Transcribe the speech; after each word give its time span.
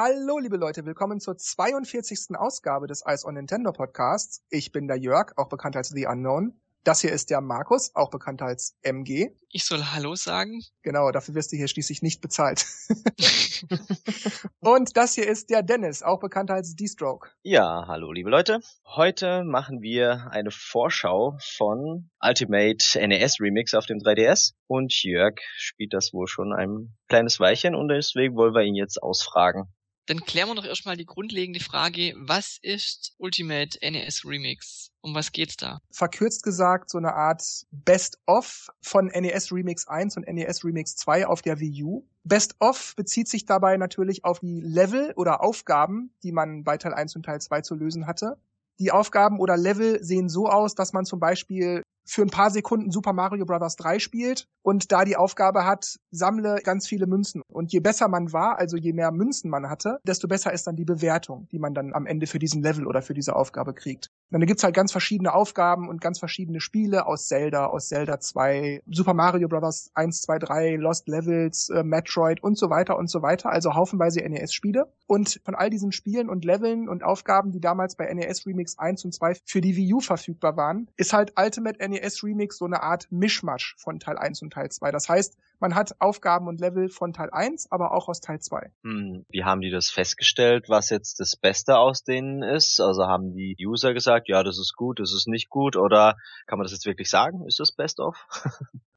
Hallo, 0.00 0.38
liebe 0.38 0.56
Leute, 0.56 0.86
willkommen 0.86 1.18
zur 1.18 1.36
42. 1.36 2.36
Ausgabe 2.36 2.86
des 2.86 3.02
Ice 3.04 3.26
on 3.26 3.34
Nintendo 3.34 3.72
Podcasts. 3.72 4.46
Ich 4.48 4.70
bin 4.70 4.86
der 4.86 4.96
Jörg, 4.96 5.32
auch 5.34 5.48
bekannt 5.48 5.76
als 5.76 5.88
The 5.88 6.06
Unknown. 6.06 6.60
Das 6.84 7.00
hier 7.00 7.10
ist 7.10 7.30
der 7.30 7.40
Markus, 7.40 7.90
auch 7.96 8.08
bekannt 8.08 8.40
als 8.40 8.78
MG. 8.82 9.30
Ich 9.50 9.64
soll 9.64 9.82
Hallo 9.82 10.14
sagen? 10.14 10.62
Genau, 10.82 11.10
dafür 11.10 11.34
wirst 11.34 11.50
du 11.50 11.56
hier 11.56 11.66
schließlich 11.66 12.00
nicht 12.00 12.20
bezahlt. 12.20 12.64
Und 14.60 14.96
das 14.96 15.14
hier 15.14 15.26
ist 15.26 15.50
der 15.50 15.64
Dennis, 15.64 16.04
auch 16.04 16.20
bekannt 16.20 16.52
als 16.52 16.76
D-Stroke. 16.76 17.30
Ja, 17.42 17.88
hallo 17.88 18.12
liebe 18.12 18.30
Leute. 18.30 18.60
Heute 18.86 19.42
machen 19.42 19.82
wir 19.82 20.28
eine 20.30 20.52
Vorschau 20.52 21.36
von 21.56 22.08
Ultimate 22.22 22.78
NES 23.04 23.40
Remix 23.40 23.74
auf 23.74 23.86
dem 23.86 23.98
3DS. 23.98 24.52
Und 24.68 24.94
Jörg 25.02 25.40
spielt 25.56 25.92
das 25.92 26.12
wohl 26.12 26.28
schon 26.28 26.52
ein 26.52 26.96
kleines 27.08 27.40
Weilchen 27.40 27.74
und 27.74 27.88
deswegen 27.88 28.36
wollen 28.36 28.54
wir 28.54 28.62
ihn 28.62 28.76
jetzt 28.76 29.02
ausfragen. 29.02 29.74
Dann 30.08 30.24
klären 30.24 30.48
wir 30.48 30.54
doch 30.54 30.64
erstmal 30.64 30.96
die 30.96 31.04
grundlegende 31.04 31.60
Frage, 31.60 32.14
was 32.16 32.58
ist 32.62 33.12
Ultimate 33.18 33.78
NES 33.82 34.24
Remix? 34.24 34.90
Um 35.02 35.14
was 35.14 35.32
geht's 35.32 35.58
da? 35.58 35.80
Verkürzt 35.90 36.42
gesagt, 36.42 36.88
so 36.88 36.96
eine 36.96 37.12
Art 37.12 37.42
Best-of 37.70 38.70
von 38.80 39.08
NES 39.08 39.52
Remix 39.52 39.86
1 39.86 40.16
und 40.16 40.26
NES 40.26 40.64
Remix 40.64 40.96
2 40.96 41.26
auf 41.26 41.42
der 41.42 41.60
Wii 41.60 41.82
U. 41.84 42.08
Best-of 42.24 42.96
bezieht 42.96 43.28
sich 43.28 43.44
dabei 43.44 43.76
natürlich 43.76 44.24
auf 44.24 44.40
die 44.40 44.62
Level 44.62 45.12
oder 45.14 45.42
Aufgaben, 45.42 46.14
die 46.22 46.32
man 46.32 46.64
bei 46.64 46.78
Teil 46.78 46.94
1 46.94 47.14
und 47.14 47.24
Teil 47.24 47.42
2 47.42 47.60
zu 47.60 47.74
lösen 47.74 48.06
hatte. 48.06 48.38
Die 48.78 48.92
Aufgaben 48.92 49.38
oder 49.38 49.58
Level 49.58 50.02
sehen 50.02 50.30
so 50.30 50.48
aus, 50.48 50.74
dass 50.74 50.94
man 50.94 51.04
zum 51.04 51.20
Beispiel 51.20 51.82
für 52.08 52.22
ein 52.22 52.30
paar 52.30 52.50
Sekunden 52.50 52.90
Super 52.90 53.12
Mario 53.12 53.44
Bros. 53.44 53.76
3 53.76 53.98
spielt 53.98 54.48
und 54.62 54.92
da 54.92 55.04
die 55.04 55.16
Aufgabe 55.16 55.66
hat, 55.66 55.96
sammle 56.10 56.60
ganz 56.64 56.88
viele 56.88 57.06
Münzen. 57.06 57.42
Und 57.48 57.70
je 57.70 57.80
besser 57.80 58.08
man 58.08 58.32
war, 58.32 58.58
also 58.58 58.78
je 58.78 58.94
mehr 58.94 59.12
Münzen 59.12 59.50
man 59.50 59.68
hatte, 59.68 59.98
desto 60.04 60.26
besser 60.26 60.52
ist 60.52 60.66
dann 60.66 60.76
die 60.76 60.86
Bewertung, 60.86 61.48
die 61.52 61.58
man 61.58 61.74
dann 61.74 61.92
am 61.92 62.06
Ende 62.06 62.26
für 62.26 62.38
diesen 62.38 62.62
Level 62.62 62.86
oder 62.86 63.02
für 63.02 63.12
diese 63.12 63.36
Aufgabe 63.36 63.74
kriegt. 63.74 64.08
Und 64.30 64.40
dann 64.40 64.46
gibt's 64.46 64.64
halt 64.64 64.74
ganz 64.74 64.90
verschiedene 64.90 65.34
Aufgaben 65.34 65.88
und 65.88 66.00
ganz 66.00 66.18
verschiedene 66.18 66.60
Spiele 66.60 67.06
aus 67.06 67.26
Zelda, 67.26 67.66
aus 67.66 67.88
Zelda 67.88 68.20
2, 68.20 68.82
Super 68.90 69.12
Mario 69.12 69.48
Bros. 69.48 69.90
1, 69.94 70.22
2, 70.22 70.38
3, 70.38 70.76
Lost 70.76 71.08
Levels, 71.08 71.68
äh, 71.68 71.82
Metroid 71.82 72.42
und 72.42 72.56
so 72.56 72.70
weiter 72.70 72.96
und 72.96 73.10
so 73.10 73.20
weiter. 73.20 73.50
Also 73.50 73.74
haufenweise 73.74 74.20
NES-Spiele. 74.20 74.90
Und 75.06 75.40
von 75.44 75.54
all 75.54 75.68
diesen 75.68 75.92
Spielen 75.92 76.30
und 76.30 76.44
Leveln 76.44 76.88
und 76.88 77.02
Aufgaben, 77.02 77.52
die 77.52 77.60
damals 77.60 77.96
bei 77.96 78.12
NES 78.12 78.46
Remix 78.46 78.78
1 78.78 79.04
und 79.04 79.12
2 79.12 79.36
für 79.44 79.60
die 79.60 79.76
Wii 79.76 79.94
U 79.94 80.00
verfügbar 80.00 80.56
waren, 80.56 80.90
ist 80.96 81.12
halt 81.12 81.32
Ultimate 81.38 81.78
NES 81.86 81.97
Remix 82.22 82.58
so 82.58 82.64
eine 82.64 82.82
Art 82.82 83.06
Mischmasch 83.10 83.74
von 83.78 84.00
Teil 84.00 84.18
1 84.18 84.42
und 84.42 84.52
Teil 84.52 84.70
2. 84.70 84.90
Das 84.90 85.08
heißt, 85.08 85.36
man 85.60 85.74
hat 85.74 86.00
Aufgaben 86.00 86.48
und 86.48 86.60
Level 86.60 86.88
von 86.88 87.12
Teil 87.12 87.30
1, 87.30 87.70
aber 87.70 87.92
auch 87.92 88.08
aus 88.08 88.20
Teil 88.20 88.40
2. 88.40 88.70
Hm, 88.84 89.24
wie 89.28 89.44
haben 89.44 89.60
die 89.60 89.70
das 89.70 89.90
festgestellt, 89.90 90.68
was 90.68 90.90
jetzt 90.90 91.20
das 91.20 91.36
Beste 91.36 91.78
aus 91.78 92.04
denen 92.04 92.42
ist? 92.42 92.80
Also 92.80 93.06
haben 93.06 93.34
die 93.34 93.56
User 93.60 93.94
gesagt, 93.94 94.28
ja, 94.28 94.42
das 94.42 94.58
ist 94.58 94.74
gut, 94.74 95.00
das 95.00 95.12
ist 95.12 95.28
nicht 95.28 95.48
gut, 95.48 95.76
oder 95.76 96.16
kann 96.46 96.58
man 96.58 96.64
das 96.64 96.72
jetzt 96.72 96.86
wirklich 96.86 97.10
sagen? 97.10 97.46
Ist 97.46 97.60
das 97.60 97.72
Best 97.72 98.00
of? 98.00 98.16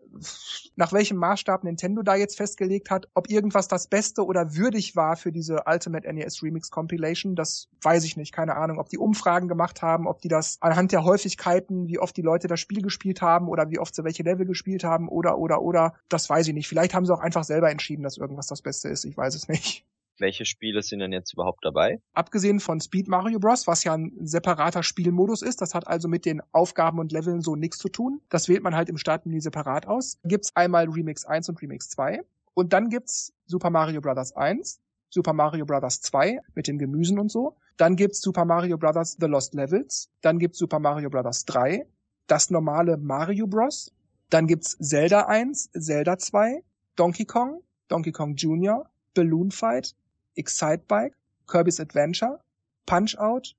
nach 0.76 0.94
welchem 0.94 1.18
Maßstab 1.18 1.64
Nintendo 1.64 2.02
da 2.02 2.16
jetzt 2.16 2.38
festgelegt 2.38 2.90
hat, 2.90 3.08
ob 3.14 3.30
irgendwas 3.30 3.68
das 3.68 3.88
Beste 3.88 4.26
oder 4.26 4.56
würdig 4.56 4.96
war 4.96 5.16
für 5.16 5.32
diese 5.32 5.64
Ultimate 5.66 6.12
NES 6.12 6.44
Remix 6.44 6.72
Compilation, 6.72 7.36
das 7.36 7.70
weiß 7.82 8.04
ich 8.04 8.18
nicht, 8.18 8.34
keine 8.34 8.56
Ahnung, 8.56 8.80
ob 8.80 8.90
die 8.90 8.98
Umfragen 8.98 9.48
gemacht 9.48 9.82
haben, 9.82 10.08
ob 10.08 10.22
die 10.22 10.28
das 10.28 10.58
anhand 10.62 10.92
der 10.92 11.04
Häufigkeiten, 11.04 11.88
wie 11.88 12.00
oft 12.00 12.16
die 12.16 12.22
Leute 12.22 12.48
das 12.48 12.60
Spiel 12.60 12.82
gespielt 12.82 13.22
haben 13.22 13.48
oder 13.48 13.70
wie 13.70 13.80
oft 13.80 13.96
sie 13.96 14.04
welche 14.04 14.24
Level 14.24 14.46
gespielt 14.46 14.84
haben 14.84 15.10
oder 15.10 15.38
oder 15.38 15.62
oder, 15.62 15.94
das 16.10 16.30
weiß 16.30 16.48
ich 16.48 16.54
nicht. 16.54 16.68
Vielleicht 16.68 16.94
haben 16.94 17.06
sie 17.06 17.14
auch 17.14 17.22
einfach 17.22 17.44
selber 17.44 17.70
entschieden, 17.70 18.04
dass 18.04 18.18
irgendwas 18.18 18.48
das 18.48 18.62
Beste 18.62 18.90
ist, 18.90 19.06
ich 19.06 19.18
weiß 19.18 19.36
es 19.36 19.48
nicht. 19.48 19.86
Welche 20.22 20.46
Spiele 20.46 20.84
sind 20.84 21.00
denn 21.00 21.12
jetzt 21.12 21.34
überhaupt 21.34 21.66
dabei? 21.66 22.00
Abgesehen 22.14 22.60
von 22.60 22.80
Speed 22.80 23.08
Mario 23.08 23.40
Bros., 23.40 23.66
was 23.66 23.84
ja 23.84 23.96
ein 23.96 24.14
separater 24.22 24.84
Spielmodus 24.84 25.42
ist, 25.42 25.62
das 25.62 25.74
hat 25.74 25.88
also 25.88 26.08
mit 26.08 26.26
den 26.26 26.42
Aufgaben 26.52 27.00
und 27.00 27.12
Leveln 27.12 27.42
so 27.42 27.56
nichts 27.56 27.80
zu 27.80 27.90
tun. 27.90 28.22
Das 28.30 28.48
wählt 28.48 28.62
man 28.62 28.76
halt 28.76 28.88
im 28.88 28.98
Startmenü 28.98 29.42
separat 29.42 29.88
aus. 29.88 30.20
Gibt's 30.24 30.56
einmal 30.56 30.88
Remix 30.88 31.26
1 31.26 31.50
und 31.50 31.62
Remix 31.62 31.90
2. 31.90 32.22
Und 32.54 32.72
dann 32.72 32.90
gibt's 32.90 33.34
Super 33.48 33.72
Mario 33.72 34.00
Bros. 34.00 34.34
1, 34.34 34.80
Super 35.10 35.34
Mario 35.34 35.66
Bros. 35.66 36.02
2 36.02 36.40
mit 36.54 36.68
den 36.68 36.78
Gemüsen 36.78 37.18
und 37.18 37.32
so. 37.32 37.58
Dann 37.78 37.96
gibt's 37.96 38.22
Super 38.22 38.46
Mario 38.46 38.78
Bros. 38.78 39.18
The 39.20 39.26
Lost 39.26 39.56
Levels. 39.56 40.12
Dann 40.22 40.38
gibt's 40.38 40.60
Super 40.60 40.78
Mario 40.78 41.10
Bros. 41.10 41.46
3, 41.46 41.88
das 42.28 42.52
normale 42.52 42.98
Mario 42.98 43.48
Bros. 43.48 43.92
Dann 44.30 44.46
gibt's 44.46 44.78
Zelda 44.78 45.26
1, 45.26 45.72
Zelda 45.72 46.20
2, 46.20 46.64
Donkey 46.96 47.26
Kong, 47.26 47.64
Donkey 47.88 48.12
Kong 48.12 48.36
Jr., 48.36 48.86
Balloon 49.14 49.52
Fight, 49.52 49.96
Excitebike, 50.36 51.16
Kirby's 51.48 51.80
Adventure, 51.80 52.40
Punch-Out, 52.86 53.56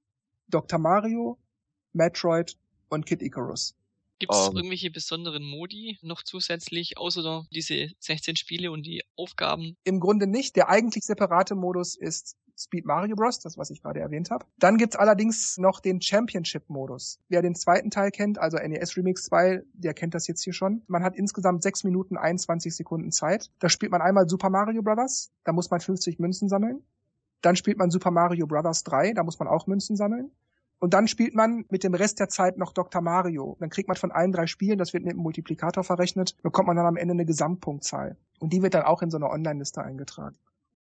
Dr. 0.49 0.79
Mario, 0.79 1.39
Metroid 1.93 2.57
und 2.89 3.07
Kid 3.07 3.23
Icarus. 3.23 3.75
Gibt 4.19 4.33
es 4.35 4.39
um, 4.39 4.53
ähm. 4.53 4.57
irgendwelche 4.59 4.91
besonderen 4.91 5.43
Modi 5.43 5.99
noch 6.03 6.23
zusätzlich, 6.23 6.97
außer 6.97 7.45
diese 7.51 7.91
16 7.99 8.37
Spiele 8.37 8.71
und 8.71 8.85
die 8.85 9.03
Aufgaben? 9.17 9.77
Im 9.83 9.99
Grunde 9.99 10.29
nicht. 10.29 10.55
Der 10.55 10.69
eigentlich 10.69 11.05
separate 11.05 11.57
Modus 11.57 11.97
ist 11.97 12.37
Speed 12.57 12.85
Mario 12.85 13.17
Bros., 13.17 13.41
das 13.41 13.59
was 13.59 13.71
ich 13.71 13.83
gerade 13.83 14.01
erwähnt 14.01 14.31
habe. 14.31 14.47
Dann 14.59 14.77
gibt's 14.77 14.97
allerdings 14.97 15.59
noch 15.59 15.81
den 15.81 16.01
Championship-Modus. 16.01 17.19
Wer 17.29 17.43
den 17.43 17.55
zweiten 17.55 17.91
Teil 17.91 18.11
kennt, 18.11 18.39
also 18.39 18.59
NES 18.59 18.97
Remix 18.97 19.25
2, 19.25 19.63
der 19.73 19.95
kennt 19.95 20.15
das 20.15 20.27
jetzt 20.27 20.43
hier 20.43 20.53
schon. 20.53 20.83
Man 20.87 21.03
hat 21.03 21.17
insgesamt 21.17 21.63
6 21.63 21.85
Minuten 21.85 22.17
21 22.17 22.75
Sekunden 22.75 23.11
Zeit. 23.11 23.51
Da 23.59 23.69
spielt 23.69 23.93
man 23.93 24.03
einmal 24.03 24.29
Super 24.29 24.51
Mario 24.51 24.83
Bros., 24.83 25.31
da 25.45 25.53
muss 25.53 25.71
man 25.71 25.81
50 25.81 26.19
Münzen 26.19 26.49
sammeln. 26.49 26.83
Dann 27.41 27.57
spielt 27.57 27.79
man 27.79 27.91
Super 27.91 28.11
Mario 28.11 28.47
Bros. 28.47 28.85
3, 28.85 29.13
da 29.15 29.25
muss 29.25 29.39
man 29.39 29.49
auch 29.49 29.67
Münzen 29.67 29.97
sammeln. 29.97 30.31
Und 30.79 30.95
dann 30.95 31.07
spielt 31.07 31.35
man 31.35 31.65
mit 31.71 31.85
dem 31.85 31.95
Rest 31.95 32.19
der 32.19 32.29
Zeit 32.29 32.59
noch 32.59 32.73
Dr. 32.73 33.03
Mario. 33.03 33.57
Dann 33.61 33.71
kriegt 33.71 33.87
man 33.87 33.97
von 33.97 34.11
allen 34.11 34.33
drei 34.33 34.49
Spielen, 34.49 34.79
das 34.79 34.93
wird 34.93 35.05
mit 35.05 35.13
einem 35.13 35.23
Multiplikator 35.23 35.85
verrechnet, 35.85 36.37
bekommt 36.43 36.67
man 36.67 36.77
dann 36.77 36.87
am 36.87 36.97
Ende 36.97 37.13
eine 37.13 37.25
Gesamtpunktzahl. 37.25 38.17
Und 38.41 38.53
die 38.53 38.63
wird 38.63 38.75
dann 38.75 38.83
auch 38.83 39.01
in 39.01 39.09
so 39.09 39.17
einer 39.17 39.31
Online-Liste 39.31 39.81
eingetragen. 39.81 40.37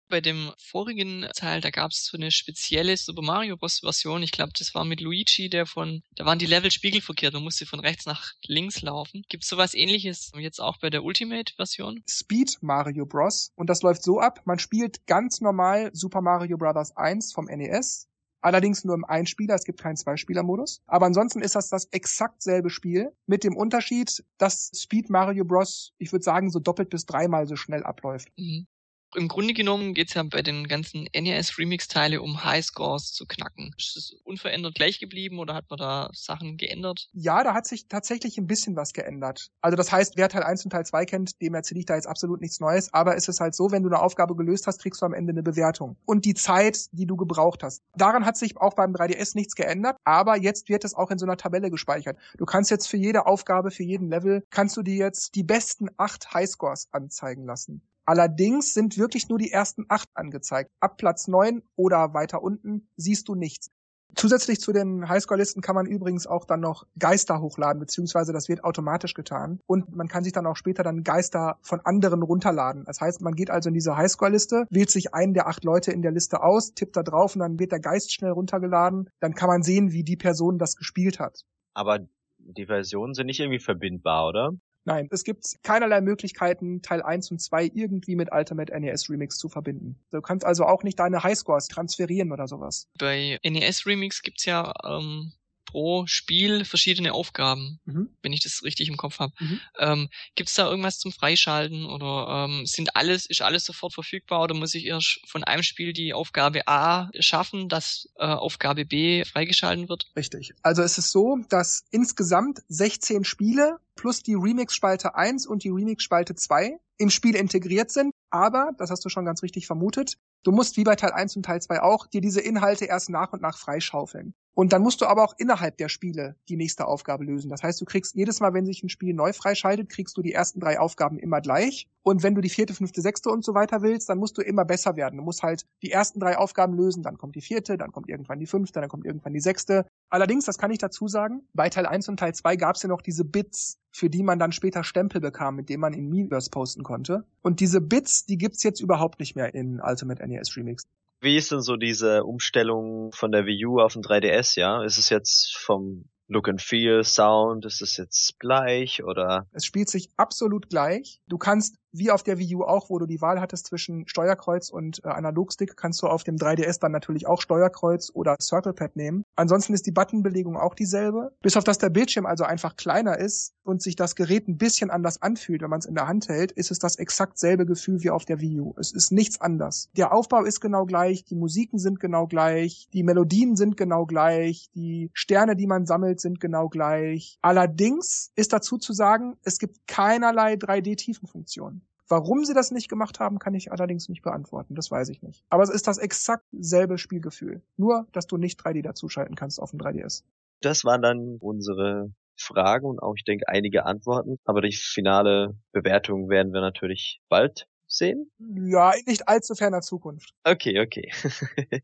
Bei 0.07 0.21
dem 0.21 0.51
vorigen 0.57 1.27
Teil, 1.35 1.61
da 1.61 1.71
gab 1.71 1.91
es 1.91 2.05
so 2.05 2.15
eine 2.15 2.29
spezielle 2.29 2.95
Super 2.95 3.23
Mario 3.23 3.57
Bros. 3.57 3.79
Version. 3.79 4.21
Ich 4.21 4.31
glaube, 4.31 4.51
das 4.57 4.75
war 4.75 4.85
mit 4.85 5.01
Luigi, 5.01 5.49
der 5.49 5.65
von, 5.65 6.03
da 6.15 6.25
waren 6.25 6.37
die 6.37 6.45
Level 6.45 6.69
spiegelverkehrt. 6.69 7.33
Man 7.33 7.43
musste 7.43 7.65
von 7.65 7.79
rechts 7.79 8.05
nach 8.05 8.33
links 8.45 8.81
laufen. 8.81 9.23
Gibt 9.29 9.43
es 9.43 9.49
sowas 9.49 9.73
ähnliches 9.73 10.31
jetzt 10.37 10.59
auch 10.59 10.77
bei 10.77 10.91
der 10.91 11.03
Ultimate 11.03 11.53
Version? 11.55 12.03
Speed 12.07 12.57
Mario 12.61 13.07
Bros. 13.07 13.51
Und 13.55 13.69
das 13.69 13.81
läuft 13.81 14.03
so 14.03 14.19
ab, 14.19 14.41
man 14.45 14.59
spielt 14.59 15.07
ganz 15.07 15.41
normal 15.41 15.89
Super 15.93 16.21
Mario 16.21 16.57
Bros. 16.57 16.95
1 16.95 17.33
vom 17.33 17.45
NES. 17.45 18.07
Allerdings 18.41 18.85
nur 18.85 18.93
im 18.93 19.05
Einspieler, 19.05 19.55
es 19.55 19.63
gibt 19.63 19.81
keinen 19.81 19.97
Zweispieler-Modus. 19.97 20.83
Aber 20.85 21.07
ansonsten 21.07 21.41
ist 21.41 21.55
das 21.55 21.69
das 21.69 21.85
exakt 21.85 22.43
selbe 22.43 22.69
Spiel 22.69 23.11
mit 23.25 23.43
dem 23.43 23.57
Unterschied, 23.57 24.23
dass 24.37 24.69
Speed 24.75 25.09
Mario 25.09 25.45
Bros. 25.45 25.93
ich 25.97 26.11
würde 26.11 26.23
sagen 26.23 26.51
so 26.51 26.59
doppelt 26.59 26.91
bis 26.91 27.07
dreimal 27.07 27.47
so 27.47 27.55
schnell 27.55 27.83
abläuft. 27.83 28.27
Mhm 28.37 28.67
im 29.15 29.27
Grunde 29.27 29.53
genommen 29.53 29.93
geht 29.93 30.09
es 30.09 30.13
ja 30.13 30.23
bei 30.23 30.41
den 30.41 30.67
ganzen 30.67 31.07
NES 31.13 31.57
Remix-Teile 31.57 32.21
um 32.21 32.43
Highscores 32.43 33.13
zu 33.13 33.25
knacken. 33.25 33.73
Ist 33.77 33.95
es 33.95 34.15
unverändert 34.23 34.75
gleich 34.75 34.99
geblieben 34.99 35.39
oder 35.39 35.53
hat 35.53 35.65
man 35.69 35.77
da 35.77 36.09
Sachen 36.13 36.57
geändert? 36.57 37.09
Ja, 37.13 37.43
da 37.43 37.53
hat 37.53 37.65
sich 37.65 37.87
tatsächlich 37.87 38.37
ein 38.37 38.47
bisschen 38.47 38.75
was 38.75 38.93
geändert. 38.93 39.49
Also 39.61 39.75
das 39.75 39.91
heißt, 39.91 40.17
wer 40.17 40.29
Teil 40.29 40.43
1 40.43 40.65
und 40.65 40.71
Teil 40.71 40.85
2 40.85 41.05
kennt, 41.05 41.41
dem 41.41 41.53
erzähle 41.53 41.79
ich 41.79 41.85
da 41.85 41.95
jetzt 41.95 42.07
absolut 42.07 42.41
nichts 42.41 42.59
Neues. 42.59 42.93
Aber 42.93 43.15
es 43.15 43.27
ist 43.27 43.39
halt 43.39 43.55
so, 43.55 43.71
wenn 43.71 43.83
du 43.83 43.89
eine 43.89 44.01
Aufgabe 44.01 44.35
gelöst 44.35 44.67
hast, 44.67 44.81
kriegst 44.81 45.01
du 45.01 45.05
am 45.05 45.13
Ende 45.13 45.31
eine 45.31 45.43
Bewertung. 45.43 45.97
Und 46.05 46.25
die 46.25 46.33
Zeit, 46.33 46.87
die 46.91 47.05
du 47.05 47.15
gebraucht 47.15 47.63
hast. 47.63 47.81
Daran 47.95 48.25
hat 48.25 48.37
sich 48.37 48.57
auch 48.57 48.73
beim 48.73 48.93
3DS 48.93 49.35
nichts 49.35 49.55
geändert, 49.55 49.97
aber 50.03 50.37
jetzt 50.37 50.69
wird 50.69 50.83
es 50.83 50.93
auch 50.93 51.11
in 51.11 51.17
so 51.17 51.25
einer 51.25 51.37
Tabelle 51.37 51.69
gespeichert. 51.69 52.17
Du 52.37 52.45
kannst 52.45 52.71
jetzt 52.71 52.87
für 52.87 52.97
jede 52.97 53.25
Aufgabe, 53.25 53.71
für 53.71 53.83
jeden 53.83 54.09
Level, 54.09 54.45
kannst 54.49 54.77
du 54.77 54.83
dir 54.83 54.95
jetzt 54.95 55.35
die 55.35 55.43
besten 55.43 55.89
acht 55.97 56.33
Highscores 56.33 56.87
anzeigen 56.91 57.45
lassen. 57.45 57.81
Allerdings 58.05 58.73
sind 58.73 58.97
wirklich 58.97 59.29
nur 59.29 59.39
die 59.39 59.51
ersten 59.51 59.85
acht 59.89 60.09
angezeigt. 60.13 60.71
Ab 60.79 60.97
Platz 60.97 61.27
neun 61.27 61.63
oder 61.75 62.13
weiter 62.13 62.41
unten 62.41 62.87
siehst 62.97 63.27
du 63.27 63.35
nichts. 63.35 63.71
Zusätzlich 64.15 64.61
zu 64.61 64.71
den 64.71 65.09
Highscore-Listen 65.09 65.61
kann 65.61 65.75
man 65.75 65.87
übrigens 65.87 66.25
auch 66.25 66.45
dann 66.45 66.61
noch 66.61 66.85
Geister 66.97 67.41
hochladen, 67.41 67.81
beziehungsweise 67.81 68.31
das 68.31 68.47
wird 68.47 68.63
automatisch 68.63 69.13
getan. 69.13 69.59
Und 69.65 69.93
man 69.93 70.07
kann 70.07 70.23
sich 70.23 70.31
dann 70.31 70.45
auch 70.45 70.55
später 70.55 70.83
dann 70.83 71.03
Geister 71.03 71.57
von 71.61 71.81
anderen 71.81 72.21
runterladen. 72.21 72.85
Das 72.85 73.01
heißt, 73.01 73.21
man 73.21 73.35
geht 73.35 73.49
also 73.49 73.67
in 73.67 73.73
diese 73.73 73.97
Highscore-Liste, 73.97 74.67
wählt 74.69 74.89
sich 74.89 75.13
einen 75.13 75.33
der 75.33 75.47
acht 75.47 75.65
Leute 75.65 75.91
in 75.91 76.01
der 76.01 76.11
Liste 76.11 76.43
aus, 76.43 76.73
tippt 76.73 76.95
da 76.95 77.03
drauf 77.03 77.35
und 77.35 77.41
dann 77.41 77.59
wird 77.59 77.73
der 77.73 77.81
Geist 77.81 78.13
schnell 78.13 78.31
runtergeladen. 78.31 79.09
Dann 79.19 79.33
kann 79.33 79.49
man 79.49 79.63
sehen, 79.63 79.91
wie 79.91 80.03
die 80.03 80.17
Person 80.17 80.59
das 80.59 80.77
gespielt 80.77 81.19
hat. 81.19 81.41
Aber 81.73 81.99
die 82.37 82.67
Versionen 82.67 83.15
sind 83.15 83.25
nicht 83.25 83.41
irgendwie 83.41 83.59
verbindbar, 83.59 84.29
oder? 84.29 84.51
Nein, 84.85 85.07
es 85.11 85.23
gibt 85.23 85.45
keinerlei 85.63 85.99
Möglichkeiten, 85.99 86.83
Teil 86.83 87.01
1 87.01 87.31
und 87.31 87.41
2 87.41 87.71
irgendwie 87.73 88.15
mit 88.15 88.31
Ultimate 88.31 88.79
NES 88.79 89.09
Remix 89.09 89.37
zu 89.37 89.49
verbinden. 89.49 89.99
Du 90.11 90.21
kannst 90.21 90.45
also 90.45 90.65
auch 90.65 90.83
nicht 90.83 90.99
deine 90.99 91.23
Highscores 91.23 91.67
transferieren 91.67 92.31
oder 92.31 92.47
sowas. 92.47 92.87
Bei 92.99 93.39
NES 93.43 93.87
Remix 93.87 94.21
gibt's 94.21 94.45
ja 94.45 94.71
ähm, 94.83 95.33
pro 95.75 96.05
Spiel 96.07 96.63
verschiedene 96.63 97.11
Aufgaben, 97.11 97.81
Mhm. 97.83 98.09
wenn 98.21 98.31
ich 98.31 98.39
das 98.39 98.63
richtig 98.63 98.87
im 98.87 98.95
Kopf 98.95 99.19
habe. 99.19 99.33
Mhm. 99.41 99.59
Ähm, 99.77 100.09
Gibt 100.35 100.47
es 100.47 100.55
da 100.55 100.69
irgendwas 100.69 100.99
zum 100.99 101.11
Freischalten 101.11 101.85
oder 101.85 102.47
ähm, 102.47 102.65
sind 102.65 102.95
alles, 102.95 103.25
ist 103.25 103.41
alles 103.41 103.65
sofort 103.65 103.91
verfügbar 103.93 104.43
oder 104.43 104.55
muss 104.55 104.73
ich 104.73 104.85
erst 104.85 105.19
von 105.27 105.43
einem 105.43 105.63
Spiel 105.63 105.91
die 105.91 106.13
Aufgabe 106.13 106.65
A 106.69 107.09
schaffen, 107.19 107.67
dass 107.67 108.07
äh, 108.15 108.23
Aufgabe 108.23 108.85
B 108.85 109.25
freigeschalten 109.25 109.89
wird? 109.89 110.05
Richtig. 110.15 110.53
Also 110.61 110.81
es 110.81 110.97
ist 110.97 111.11
so, 111.11 111.39
dass 111.49 111.83
insgesamt 111.91 112.59
16 112.69 113.25
Spiele 113.25 113.75
plus 113.95 114.23
die 114.23 114.35
Remix-Spalte 114.35 115.15
1 115.15 115.45
und 115.45 115.65
die 115.65 115.69
Remix-Spalte 115.71 116.35
2 116.35 116.79
im 116.97 117.09
Spiel 117.09 117.35
integriert 117.35 117.91
sind. 117.91 118.13
Aber, 118.29 118.71
das 118.77 118.91
hast 118.91 119.03
du 119.03 119.09
schon 119.09 119.25
ganz 119.25 119.43
richtig 119.43 119.67
vermutet, 119.67 120.13
du 120.43 120.53
musst 120.53 120.77
wie 120.77 120.85
bei 120.85 120.95
Teil 120.95 121.11
1 121.11 121.35
und 121.35 121.43
Teil 121.43 121.61
2 121.61 121.81
auch 121.81 122.07
dir 122.07 122.21
diese 122.21 122.39
Inhalte 122.39 122.85
erst 122.85 123.09
nach 123.09 123.33
und 123.33 123.41
nach 123.41 123.57
freischaufeln. 123.57 124.33
Und 124.55 124.71
dann 124.71 124.81
musst 124.81 125.01
du 125.01 125.05
aber 125.05 125.23
auch 125.23 125.35
innerhalb 125.37 125.77
der 125.77 125.89
Spiele 125.89 126.37
die 126.47 126.55
nächste 126.55 126.87
Aufgabe 126.87 127.25
lösen. 127.25 127.49
Das 127.49 127.61
heißt, 127.61 127.79
du 127.81 127.85
kriegst 127.85 128.15
jedes 128.15 128.39
Mal, 128.39 128.53
wenn 128.53 128.65
sich 128.65 128.81
ein 128.83 128.89
Spiel 128.89 129.13
neu 129.13 129.33
freischaltet, 129.33 129.89
kriegst 129.89 130.15
du 130.17 130.21
die 130.21 130.31
ersten 130.31 130.61
drei 130.61 130.79
Aufgaben 130.79 131.19
immer 131.19 131.41
gleich. 131.41 131.89
Und 132.03 132.23
wenn 132.23 132.35
du 132.35 132.41
die 132.41 132.49
vierte, 132.49 132.73
fünfte, 132.73 133.01
sechste 133.01 133.29
und 133.29 133.43
so 133.43 133.53
weiter 133.53 133.81
willst, 133.81 134.07
dann 134.07 134.17
musst 134.17 134.37
du 134.37 134.41
immer 134.41 134.63
besser 134.63 134.95
werden. 134.95 135.17
Du 135.17 135.23
musst 135.23 135.43
halt 135.43 135.65
die 135.81 135.91
ersten 135.91 136.21
drei 136.21 136.37
Aufgaben 136.37 136.73
lösen, 136.73 137.03
dann 137.03 137.17
kommt 137.17 137.35
die 137.35 137.41
vierte, 137.41 137.77
dann 137.77 137.91
kommt 137.91 138.07
irgendwann 138.07 138.39
die 138.39 138.45
fünfte, 138.45 138.79
dann 138.79 138.87
kommt 138.87 139.05
irgendwann 139.05 139.33
die 139.33 139.41
sechste. 139.41 139.85
Allerdings, 140.09 140.45
das 140.45 140.57
kann 140.57 140.71
ich 140.71 140.77
dazu 140.77 141.09
sagen, 141.09 141.41
bei 141.53 141.67
Teil 141.69 141.85
1 141.85 142.07
und 142.07 142.17
Teil 142.17 142.33
2 142.33 142.55
gab 142.55 142.77
es 142.77 142.83
ja 142.83 142.87
noch 142.87 143.01
diese 143.01 143.25
Bits, 143.25 143.77
für 143.91 144.09
die 144.09 144.23
man 144.23 144.39
dann 144.39 144.53
später 144.53 144.85
Stempel 144.85 145.19
bekam, 145.19 145.57
mit 145.57 145.67
denen 145.67 145.81
man 145.81 145.93
in 145.93 146.07
Miiverse 146.07 146.49
posten 146.49 146.83
konnte. 146.83 147.25
Und 147.41 147.59
diese 147.59 147.81
Bits, 147.81 148.25
die 148.25 148.37
gibt's 148.37 148.63
jetzt 148.63 148.79
überhaupt 148.79 149.19
nicht 149.19 149.35
mehr 149.35 149.53
in 149.53 149.81
Ultimate 149.81 150.25
NES 150.25 150.55
Remix. 150.55 150.85
Wie 151.25 151.37
ist 151.37 151.51
denn 151.51 151.61
so 151.61 151.75
diese 151.75 152.23
Umstellung 152.23 153.11
von 153.11 153.31
der 153.31 153.47
Wii 153.47 153.65
U 153.65 153.79
auf 153.79 153.93
den 153.93 154.03
3DS, 154.03 154.59
ja? 154.59 154.83
Ist 154.83 154.99
es 154.99 155.09
jetzt 155.09 155.57
vom 155.57 156.05
Look 156.27 156.47
and 156.47 156.61
Feel, 156.61 157.03
Sound, 157.03 157.65
ist 157.65 157.81
es 157.81 157.97
jetzt 157.97 158.37
gleich 158.37 159.03
oder? 159.03 159.47
Es 159.51 159.65
spielt 159.65 159.89
sich 159.89 160.11
absolut 160.17 160.69
gleich. 160.69 161.23
Du 161.27 161.39
kannst, 161.39 161.77
wie 161.91 162.11
auf 162.11 162.21
der 162.21 162.37
Wii 162.37 162.57
U 162.57 162.63
auch, 162.63 162.91
wo 162.91 162.99
du 162.99 163.07
die 163.07 163.21
Wahl 163.21 163.41
hattest 163.41 163.65
zwischen 163.65 164.07
Steuerkreuz 164.07 164.69
und 164.69 165.03
äh, 165.03 165.07
Analogstick, 165.07 165.75
kannst 165.75 165.99
du 166.03 166.07
auf 166.07 166.23
dem 166.23 166.35
3DS 166.35 166.79
dann 166.79 166.91
natürlich 166.91 167.25
auch 167.25 167.41
Steuerkreuz 167.41 168.11
oder 168.13 168.35
Circle 168.39 168.73
Pad 168.73 168.95
nehmen. 168.95 169.23
Ansonsten 169.35 169.73
ist 169.73 169.87
die 169.87 169.91
Buttonbelegung 169.91 170.57
auch 170.57 170.75
dieselbe. 170.75 171.35
Bis 171.41 171.57
auf 171.57 171.63
dass 171.63 171.79
der 171.79 171.89
Bildschirm 171.89 172.27
also 172.27 172.43
einfach 172.43 172.75
kleiner 172.75 173.17
ist 173.17 173.54
und 173.65 173.81
sich 173.81 173.95
das 173.95 174.15
Gerät 174.15 174.47
ein 174.47 174.57
bisschen 174.57 174.89
anders 174.89 175.21
anfühlt, 175.21 175.61
wenn 175.61 175.69
man 175.69 175.79
es 175.79 175.85
in 175.85 175.95
der 175.95 176.07
Hand 176.07 176.29
hält, 176.29 176.51
ist 176.51 176.71
es 176.71 176.79
das 176.79 176.97
exakt 176.97 177.37
selbe 177.37 177.65
Gefühl 177.65 178.03
wie 178.03 178.11
auf 178.11 178.25
der 178.25 178.39
Wii 178.39 178.61
U. 178.61 178.73
Es 178.79 178.91
ist 178.91 179.11
nichts 179.11 179.41
anders. 179.41 179.89
Der 179.97 180.13
Aufbau 180.13 180.43
ist 180.43 180.61
genau 180.61 180.85
gleich, 180.85 181.25
die 181.25 181.35
Musiken 181.35 181.79
sind 181.79 181.99
genau 181.99 182.27
gleich, 182.27 182.87
die 182.93 183.03
Melodien 183.03 183.55
sind 183.55 183.75
genau 183.75 184.05
gleich, 184.05 184.69
die 184.75 185.09
Sterne, 185.13 185.55
die 185.55 185.67
man 185.67 185.85
sammelt, 185.85 186.21
sind 186.21 186.39
genau 186.39 186.69
gleich. 186.69 187.39
Allerdings 187.41 188.31
ist 188.35 188.53
dazu 188.53 188.77
zu 188.77 188.93
sagen, 188.93 189.35
es 189.43 189.57
gibt 189.57 189.87
keinerlei 189.87 190.53
3D-Tiefenfunktion. 190.53 191.81
Warum 192.07 192.45
sie 192.45 192.53
das 192.53 192.69
nicht 192.69 192.87
gemacht 192.87 193.19
haben, 193.19 193.39
kann 193.39 193.55
ich 193.55 193.71
allerdings 193.71 194.09
nicht 194.09 194.21
beantworten. 194.21 194.75
Das 194.75 194.91
weiß 194.91 195.09
ich 195.09 195.23
nicht. 195.23 195.43
Aber 195.49 195.63
es 195.63 195.71
ist 195.71 195.87
das 195.87 195.97
exakt 195.97 196.45
selbe 196.51 196.99
Spielgefühl. 196.99 197.63
Nur, 197.77 198.07
dass 198.11 198.27
du 198.27 198.37
nicht 198.37 198.61
3D 198.61 198.83
dazuschalten 198.83 199.35
kannst 199.35 199.59
auf 199.59 199.71
dem 199.71 199.79
3DS. 199.79 200.23
Das 200.61 200.85
waren 200.85 201.01
dann 201.01 201.37
unsere 201.39 202.11
Fragen 202.37 202.87
und 202.87 203.01
auch, 203.01 203.13
ich 203.15 203.23
denke, 203.23 203.47
einige 203.47 203.85
Antworten. 203.85 204.37
Aber 204.45 204.61
die 204.61 204.71
finale 204.73 205.57
Bewertung 205.71 206.29
werden 206.29 206.53
wir 206.53 206.61
natürlich 206.61 207.21
bald 207.29 207.67
sehen. 207.87 208.31
Ja, 208.39 208.91
in 208.91 209.03
nicht 209.07 209.27
allzu 209.27 209.55
ferner 209.55 209.81
Zukunft. 209.81 210.33
Okay, 210.43 210.79
okay. 210.79 211.11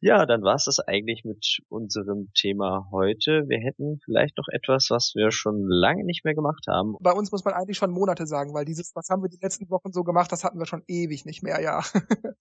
ja, 0.00 0.26
dann 0.26 0.42
war's 0.42 0.64
das 0.64 0.80
eigentlich 0.80 1.24
mit 1.24 1.58
unserem 1.68 2.30
Thema 2.34 2.88
heute. 2.92 3.44
Wir 3.48 3.58
hätten 3.58 3.98
vielleicht 4.04 4.36
noch 4.38 4.48
etwas, 4.48 4.90
was 4.90 5.12
wir 5.14 5.30
schon 5.32 5.66
lange 5.66 6.04
nicht 6.04 6.24
mehr 6.24 6.34
gemacht 6.34 6.66
haben. 6.68 6.94
Bei 7.00 7.12
uns 7.12 7.32
muss 7.32 7.44
man 7.44 7.54
eigentlich 7.54 7.78
schon 7.78 7.90
Monate 7.90 8.26
sagen, 8.26 8.54
weil 8.54 8.64
dieses, 8.64 8.94
was 8.94 9.08
haben 9.08 9.22
wir 9.22 9.28
die 9.28 9.40
letzten 9.40 9.68
Wochen 9.70 9.92
so 9.92 10.04
gemacht, 10.04 10.32
das 10.32 10.44
hatten 10.44 10.58
wir 10.58 10.66
schon 10.66 10.84
ewig 10.86 11.24
nicht 11.24 11.42
mehr, 11.42 11.60
ja. 11.60 11.82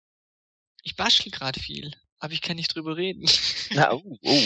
Ich 0.86 0.98
bastel 0.98 1.31
gerade 1.31 1.62
viel, 1.62 1.94
aber 2.24 2.31
ich 2.31 2.42
kann 2.42 2.56
nicht 2.56 2.74
drüber 2.74 2.96
reden. 2.96 3.30
Na, 3.74 3.92
oh, 3.92 4.18
oh. 4.22 4.42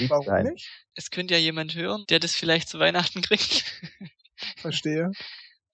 Warum 0.08 0.42
nicht? 0.44 0.70
Es 0.94 1.10
könnte 1.10 1.34
ja 1.34 1.40
jemand 1.40 1.74
hören, 1.74 2.06
der 2.08 2.18
das 2.18 2.34
vielleicht 2.34 2.70
zu 2.70 2.78
Weihnachten 2.78 3.20
kriegt. 3.20 3.64
Verstehe. 4.56 5.12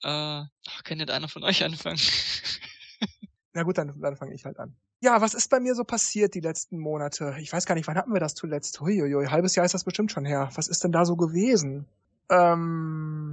Äh, 0.04 0.06
ach, 0.06 0.84
kann 0.84 0.98
nicht 0.98 1.10
einer 1.10 1.26
von 1.26 1.42
euch 1.42 1.64
anfangen? 1.64 1.98
Na 3.52 3.64
gut, 3.64 3.78
dann, 3.78 4.00
dann 4.00 4.16
fange 4.16 4.32
ich 4.32 4.44
halt 4.44 4.56
an. 4.60 4.76
Ja, 5.00 5.20
was 5.20 5.34
ist 5.34 5.50
bei 5.50 5.58
mir 5.58 5.74
so 5.74 5.82
passiert 5.82 6.36
die 6.36 6.40
letzten 6.40 6.78
Monate? 6.78 7.34
Ich 7.40 7.52
weiß 7.52 7.66
gar 7.66 7.74
nicht, 7.74 7.88
wann 7.88 7.96
hatten 7.96 8.12
wir 8.12 8.20
das 8.20 8.36
zuletzt? 8.36 8.80
Huiuiui, 8.80 9.26
halbes 9.26 9.56
Jahr 9.56 9.66
ist 9.66 9.74
das 9.74 9.82
bestimmt 9.82 10.12
schon 10.12 10.24
her. 10.24 10.50
Was 10.54 10.68
ist 10.68 10.84
denn 10.84 10.92
da 10.92 11.04
so 11.04 11.16
gewesen? 11.16 11.88
Ähm, 12.30 13.27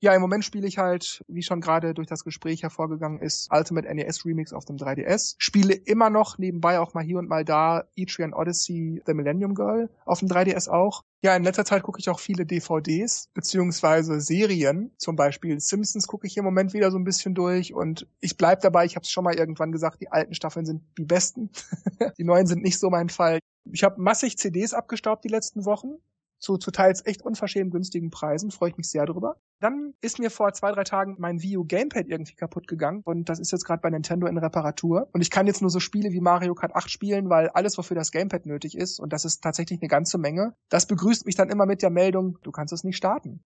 ja, 0.00 0.14
im 0.14 0.20
Moment 0.20 0.44
spiele 0.44 0.66
ich 0.68 0.78
halt, 0.78 1.24
wie 1.26 1.42
schon 1.42 1.60
gerade 1.60 1.92
durch 1.92 2.06
das 2.06 2.22
Gespräch 2.22 2.62
hervorgegangen 2.62 3.20
ist, 3.20 3.48
Ultimate 3.52 3.92
NES 3.92 4.24
Remix 4.24 4.52
auf 4.52 4.64
dem 4.64 4.76
3DS. 4.76 5.34
Spiele 5.38 5.74
immer 5.74 6.08
noch 6.08 6.38
nebenbei 6.38 6.78
auch 6.78 6.94
mal 6.94 7.02
hier 7.02 7.18
und 7.18 7.28
mal 7.28 7.44
da 7.44 7.84
Etrian 7.96 8.32
Odyssey 8.32 9.02
The 9.06 9.14
Millennium 9.14 9.54
Girl 9.54 9.90
auf 10.04 10.20
dem 10.20 10.28
3DS 10.28 10.68
auch. 10.68 11.02
Ja, 11.20 11.34
in 11.34 11.42
letzter 11.42 11.64
Zeit 11.64 11.82
gucke 11.82 11.98
ich 11.98 12.08
auch 12.10 12.20
viele 12.20 12.46
DVDs 12.46 13.28
beziehungsweise 13.34 14.20
Serien. 14.20 14.92
Zum 14.98 15.16
Beispiel 15.16 15.58
Simpsons 15.58 16.06
gucke 16.06 16.28
ich 16.28 16.36
im 16.36 16.44
Moment 16.44 16.74
wieder 16.74 16.92
so 16.92 16.96
ein 16.96 17.04
bisschen 17.04 17.34
durch 17.34 17.74
und 17.74 18.06
ich 18.20 18.36
bleib 18.36 18.60
dabei. 18.60 18.84
Ich 18.84 18.94
habe 18.94 19.02
es 19.02 19.10
schon 19.10 19.24
mal 19.24 19.34
irgendwann 19.34 19.72
gesagt, 19.72 20.00
die 20.00 20.12
alten 20.12 20.34
Staffeln 20.34 20.64
sind 20.64 20.82
die 20.96 21.04
besten. 21.04 21.50
die 22.18 22.24
neuen 22.24 22.46
sind 22.46 22.62
nicht 22.62 22.78
so 22.78 22.88
mein 22.88 23.08
Fall. 23.08 23.40
Ich 23.64 23.82
habe 23.82 24.00
massig 24.00 24.38
CDs 24.38 24.74
abgestaubt 24.74 25.24
die 25.24 25.28
letzten 25.28 25.64
Wochen 25.64 25.98
zu, 26.38 26.56
zu 26.56 26.70
teils 26.70 27.04
echt 27.06 27.22
unverschämt 27.22 27.72
günstigen 27.72 28.10
Preisen, 28.10 28.50
freue 28.50 28.70
ich 28.70 28.76
mich 28.76 28.90
sehr 28.90 29.06
drüber. 29.06 29.36
Dann 29.60 29.94
ist 30.00 30.18
mir 30.18 30.30
vor 30.30 30.52
zwei, 30.52 30.72
drei 30.72 30.84
Tagen 30.84 31.16
mein 31.18 31.42
Wii 31.42 31.56
U 31.58 31.64
Gamepad 31.64 32.06
irgendwie 32.08 32.34
kaputt 32.34 32.68
gegangen 32.68 33.02
und 33.04 33.28
das 33.28 33.40
ist 33.40 33.50
jetzt 33.50 33.64
gerade 33.64 33.80
bei 33.80 33.90
Nintendo 33.90 34.26
in 34.26 34.38
Reparatur. 34.38 35.08
Und 35.12 35.20
ich 35.20 35.30
kann 35.30 35.46
jetzt 35.46 35.60
nur 35.60 35.70
so 35.70 35.80
Spiele 35.80 36.12
wie 36.12 36.20
Mario 36.20 36.54
Kart 36.54 36.74
8 36.74 36.90
spielen, 36.90 37.28
weil 37.28 37.48
alles, 37.48 37.76
wofür 37.78 37.96
das 37.96 38.12
Gamepad 38.12 38.46
nötig 38.46 38.76
ist, 38.76 39.00
und 39.00 39.12
das 39.12 39.24
ist 39.24 39.42
tatsächlich 39.42 39.80
eine 39.80 39.88
ganze 39.88 40.18
Menge, 40.18 40.54
das 40.68 40.86
begrüßt 40.86 41.26
mich 41.26 41.34
dann 41.34 41.50
immer 41.50 41.66
mit 41.66 41.82
der 41.82 41.90
Meldung, 41.90 42.38
du 42.42 42.52
kannst 42.52 42.72
es 42.72 42.84
nicht 42.84 42.96
starten. 42.96 43.42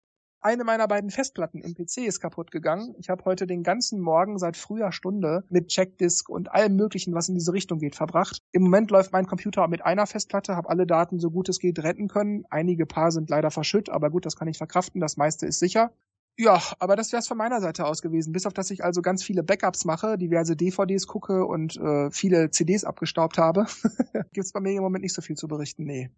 Eine 0.46 0.62
meiner 0.62 0.86
beiden 0.86 1.10
Festplatten 1.10 1.60
im 1.60 1.74
PC 1.74 2.06
ist 2.06 2.20
kaputt 2.20 2.52
gegangen. 2.52 2.94
Ich 3.00 3.08
habe 3.08 3.24
heute 3.24 3.48
den 3.48 3.64
ganzen 3.64 3.98
Morgen 3.98 4.38
seit 4.38 4.56
früher 4.56 4.92
Stunde 4.92 5.42
mit 5.48 5.66
Checkdisk 5.66 6.28
und 6.28 6.52
allem 6.52 6.76
Möglichen, 6.76 7.14
was 7.14 7.28
in 7.28 7.34
diese 7.34 7.52
Richtung 7.52 7.80
geht, 7.80 7.96
verbracht. 7.96 8.38
Im 8.52 8.62
Moment 8.62 8.92
läuft 8.92 9.12
mein 9.12 9.26
Computer 9.26 9.66
mit 9.66 9.84
einer 9.84 10.06
Festplatte, 10.06 10.54
habe 10.54 10.68
alle 10.68 10.86
Daten 10.86 11.18
so 11.18 11.32
gut 11.32 11.48
es 11.48 11.58
geht 11.58 11.80
retten 11.80 12.06
können. 12.06 12.44
Einige 12.48 12.86
paar 12.86 13.10
sind 13.10 13.28
leider 13.28 13.50
verschütt, 13.50 13.88
aber 13.88 14.08
gut, 14.08 14.24
das 14.24 14.36
kann 14.36 14.46
ich 14.46 14.56
verkraften. 14.56 15.00
Das 15.00 15.16
meiste 15.16 15.46
ist 15.46 15.58
sicher. 15.58 15.90
Ja, 16.38 16.62
aber 16.78 16.94
das 16.94 17.10
wäre 17.10 17.18
es 17.18 17.26
von 17.26 17.38
meiner 17.38 17.60
Seite 17.60 17.84
aus 17.84 18.00
gewesen. 18.00 18.32
Bis 18.32 18.46
auf 18.46 18.52
dass 18.52 18.70
ich 18.70 18.84
also 18.84 19.02
ganz 19.02 19.24
viele 19.24 19.42
Backups 19.42 19.84
mache, 19.84 20.16
diverse 20.16 20.54
DVDs 20.54 21.08
gucke 21.08 21.44
und 21.44 21.76
äh, 21.76 22.08
viele 22.12 22.52
CDs 22.52 22.84
abgestaubt 22.84 23.38
habe, 23.38 23.66
gibt's 24.32 24.52
bei 24.52 24.60
mir 24.60 24.76
im 24.76 24.82
Moment 24.84 25.02
nicht 25.02 25.14
so 25.14 25.22
viel 25.22 25.34
zu 25.34 25.48
berichten. 25.48 25.82
Nee. 25.82 26.08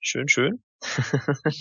Schön, 0.00 0.28
schön. 0.28 0.62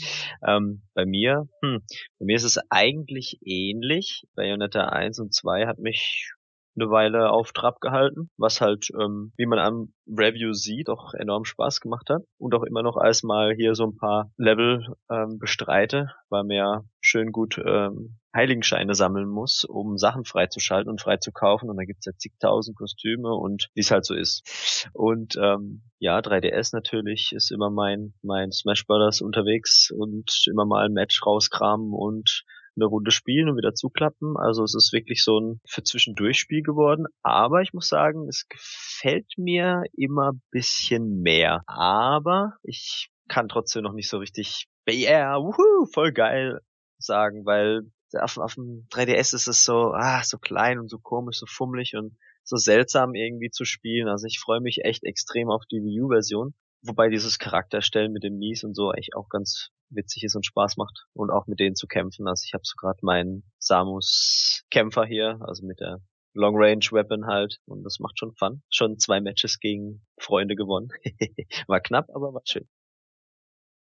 ähm, 0.48 0.82
bei 0.94 1.06
mir, 1.06 1.50
hm, 1.62 1.82
bei 2.20 2.26
mir 2.26 2.36
ist 2.38 2.46
es 2.46 2.58
eigentlich 2.70 3.40
ähnlich. 3.44 4.24
Bayonetta 4.36 4.88
1 4.90 5.20
und 5.20 5.34
2 5.34 5.68
hat 5.68 5.80
mich 5.80 6.32
eine 6.76 6.90
Weile 6.90 7.32
auf 7.32 7.52
Trab 7.52 7.80
gehalten, 7.82 8.30
was 8.38 8.62
halt, 8.62 8.90
ähm, 9.00 9.34
wie 9.38 9.46
man 9.46 9.60
am 9.60 9.94
Review 10.08 10.54
sieht, 10.54 10.90
auch 10.90 11.14
enorm 11.14 11.46
Spaß 11.46 11.82
gemacht 11.82 12.10
hat 12.10 12.24
und 12.38 12.54
auch 12.56 12.64
immer 12.64 12.84
noch 12.84 12.98
als 12.98 13.24
mal 13.24 13.54
hier 13.54 13.76
so 13.76 13.86
ein 13.86 13.98
paar 13.98 14.32
Level 14.38 14.86
ähm, 15.12 15.38
bestreite, 15.40 16.12
weil 16.30 16.44
mir 16.44 16.58
ja 16.58 16.84
schön 17.02 17.32
gut 17.32 17.60
ähm, 17.64 18.20
Heiligenscheine 18.36 18.94
sammeln 18.94 19.28
muss, 19.28 19.64
um 19.64 19.98
Sachen 19.98 20.24
freizuschalten 20.24 20.90
und 20.90 21.02
freizukaufen 21.02 21.70
und 21.70 21.78
da 21.78 21.84
gibt's 21.84 22.06
ja 22.06 22.14
zigtausend 22.16 22.78
Kostüme 22.78 23.34
und 23.34 23.70
wie 23.74 23.80
es 23.82 23.92
halt 23.92 24.06
so 24.06 24.14
ist. 24.14 24.88
Und 24.94 25.36
ähm, 25.42 25.82
ja, 25.98 26.20
3DS 26.20 26.70
natürlich 26.74 27.32
ist 27.34 27.52
immer 27.52 27.72
mein 27.72 28.14
mein 28.22 28.52
Smash 28.52 28.86
Brothers 28.86 29.22
unterwegs 29.22 29.92
und 29.92 30.46
immer 30.48 30.66
mal 30.66 30.86
ein 30.86 30.94
Match 30.94 31.26
rauskramen 31.26 31.92
und 31.92 32.44
eine 32.82 32.90
Runde 32.90 33.12
spielen 33.12 33.50
und 33.50 33.58
wieder 33.58 33.74
zuklappen. 33.74 34.36
Also 34.38 34.64
es 34.64 34.76
ist 34.76 34.94
wirklich 34.94 35.24
so 35.24 35.40
ein 35.40 35.62
für 35.66 35.84
Zwischendurchspiel 35.84 36.62
geworden. 36.62 37.06
Aber 37.22 37.62
ich 37.62 37.74
muss 37.74 37.90
sagen, 37.90 38.28
es 38.28 38.48
gefällt 38.48 39.34
mir 39.38 39.84
immer 39.94 40.32
bisschen 40.52 41.22
mehr. 41.22 41.64
Aber 41.68 42.54
ich 42.64 43.10
kann 43.28 43.48
trotzdem 43.48 43.84
noch 43.84 43.94
nicht 43.94 44.10
so 44.10 44.18
richtig, 44.18 44.68
yeah, 44.90 45.38
wuhu, 45.38 45.86
voll 45.94 46.12
geil 46.12 46.60
sagen, 46.98 47.46
weil 47.46 47.84
auf, 48.20 48.38
auf 48.38 48.56
dem 48.56 48.88
3DS 48.92 49.36
ist 49.36 49.48
es 49.48 49.64
so, 49.64 49.94
ah, 49.94 50.24
so 50.24 50.38
klein 50.38 50.80
und 50.80 50.90
so 50.90 50.98
komisch, 50.98 51.38
so 51.38 51.46
fummelig 51.46 51.96
und 51.96 52.18
so 52.44 52.58
seltsam 52.58 53.14
irgendwie 53.14 53.52
zu 53.52 53.66
spielen. 53.66 54.08
Also 54.08 54.26
ich 54.26 54.40
freue 54.40 54.62
mich 54.62 54.84
echt 54.84 55.04
extrem 55.04 55.50
auf 55.50 55.64
die 55.72 55.82
Wii 55.84 56.02
U-Version. 56.02 56.54
Wobei 56.82 57.10
dieses 57.10 57.40
Charakterstellen 57.40 58.12
mit 58.12 58.24
den 58.24 58.38
Mies 58.38 58.64
und 58.64 58.74
so 58.74 58.94
echt 58.94 59.16
auch 59.16 59.30
ganz 59.30 59.70
witzig 59.90 60.24
ist 60.24 60.36
und 60.36 60.46
Spaß 60.46 60.78
macht 60.78 61.06
und 61.14 61.30
auch 61.32 61.48
mit 61.48 61.60
denen 61.60 61.76
zu 61.76 61.88
kämpfen. 61.88 62.28
Also 62.28 62.44
ich 62.46 62.54
habe 62.54 62.64
so 62.64 62.76
gerade 62.78 63.00
meinen 63.02 63.44
Samus 63.58 64.64
Kämpfer 64.72 65.06
hier, 65.06 65.40
also 65.42 65.66
mit 65.66 65.80
der 65.80 66.02
Long 66.34 66.56
Range 66.56 66.86
Weapon 66.92 67.26
halt 67.26 67.60
und 67.66 67.84
das 67.84 68.00
macht 68.00 68.20
schon 68.20 68.34
Fun. 68.36 68.62
Schon 68.70 69.00
zwei 69.00 69.20
Matches 69.20 69.60
gegen 69.60 70.06
Freunde 70.20 70.56
gewonnen. 70.56 70.90
war 71.68 71.82
knapp, 71.82 72.10
aber 72.14 72.34
war 72.34 72.42
schön. 72.46 72.68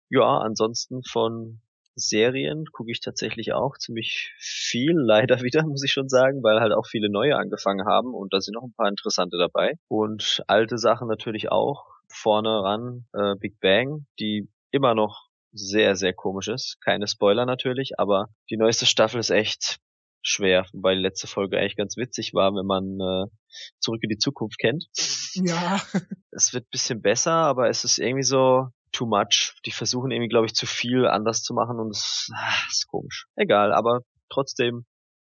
ja, 0.08 0.38
ansonsten 0.38 1.02
von 1.02 1.60
Serien 1.94 2.64
gucke 2.72 2.90
ich 2.90 3.00
tatsächlich 3.00 3.52
auch 3.52 3.76
ziemlich 3.76 4.32
viel, 4.38 4.94
leider 4.96 5.42
wieder, 5.42 5.64
muss 5.64 5.84
ich 5.84 5.92
schon 5.92 6.08
sagen, 6.08 6.42
weil 6.42 6.60
halt 6.60 6.72
auch 6.72 6.86
viele 6.86 7.10
neue 7.10 7.36
angefangen 7.36 7.86
haben 7.86 8.14
und 8.14 8.32
da 8.32 8.40
sind 8.40 8.54
noch 8.54 8.64
ein 8.64 8.74
paar 8.74 8.88
interessante 8.88 9.38
dabei. 9.38 9.74
Und 9.88 10.42
alte 10.46 10.78
Sachen 10.78 11.08
natürlich 11.08 11.50
auch. 11.50 11.86
Vorne 12.12 12.64
ran 12.64 13.06
äh, 13.12 13.36
Big 13.36 13.60
Bang, 13.60 14.06
die 14.18 14.48
immer 14.72 14.94
noch 14.94 15.29
sehr, 15.52 15.96
sehr 15.96 16.12
komisch 16.12 16.48
ist. 16.48 16.78
Keine 16.80 17.06
Spoiler 17.06 17.46
natürlich, 17.46 17.98
aber 17.98 18.28
die 18.50 18.56
neueste 18.56 18.86
Staffel 18.86 19.20
ist 19.20 19.30
echt 19.30 19.78
schwer, 20.22 20.66
wobei 20.72 20.94
die 20.94 21.00
letzte 21.00 21.26
Folge 21.26 21.58
eigentlich 21.58 21.76
ganz 21.76 21.96
witzig 21.96 22.34
war, 22.34 22.52
wenn 22.54 22.66
man 22.66 22.98
äh, 23.00 23.30
zurück 23.78 24.00
in 24.02 24.10
die 24.10 24.18
Zukunft 24.18 24.58
kennt. 24.58 24.86
Ja. 25.34 25.80
Es 26.32 26.54
wird 26.54 26.70
bisschen 26.70 27.02
besser, 27.02 27.32
aber 27.32 27.68
es 27.68 27.82
ist 27.84 27.98
irgendwie 27.98 28.22
so 28.22 28.68
too 28.92 29.04
much. 29.04 29.56
Die 29.66 29.72
versuchen 29.72 30.12
irgendwie, 30.12 30.28
glaube 30.28 30.46
ich, 30.46 30.54
zu 30.54 30.64
viel 30.64 31.06
anders 31.06 31.42
zu 31.42 31.54
machen 31.54 31.80
und 31.80 31.90
es 31.90 32.30
ah, 32.32 32.66
ist 32.68 32.86
komisch. 32.86 33.26
Egal, 33.34 33.72
aber 33.72 34.02
trotzdem 34.28 34.86